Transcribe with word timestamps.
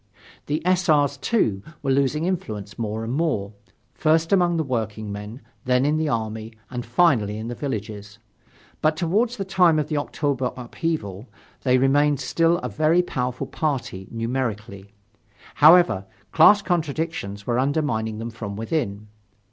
The 0.47 0.65
S. 0.65 0.89
R.'s, 0.89 1.15
too, 1.15 1.61
were 1.83 1.91
losing 1.91 2.25
influence 2.25 2.79
more 2.79 3.03
and 3.03 3.13
more 3.13 3.53
first 3.93 4.33
among 4.33 4.57
the 4.57 4.63
workingmen, 4.63 5.41
then 5.65 5.85
in 5.85 5.97
the 5.97 6.09
army, 6.09 6.53
and 6.71 6.83
finally 6.83 7.37
in 7.37 7.49
the 7.49 7.53
villages. 7.53 8.17
But 8.81 8.97
toward 8.97 9.29
the 9.29 9.45
time 9.45 9.77
of 9.77 9.89
the 9.89 9.97
October 9.97 10.53
upheaval, 10.57 11.27
they 11.61 11.77
remained 11.77 12.19
still 12.19 12.57
a 12.63 12.67
very 12.67 13.03
powerful 13.03 13.45
party, 13.45 14.07
numerically. 14.09 14.95
However, 15.53 16.07
class 16.31 16.63
contradictions 16.63 17.45
were 17.45 17.59
undermining 17.59 18.17
them 18.17 18.31
from 18.31 18.55
within. 18.55 19.07